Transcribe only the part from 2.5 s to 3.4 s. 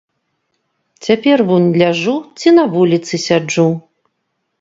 на вуліцы